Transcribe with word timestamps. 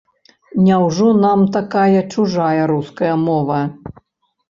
Няўжо 0.67 1.09
нам 1.25 1.45
такая 1.59 2.01
чужая 2.11 2.63
руская 2.75 3.15
мова? 3.29 3.65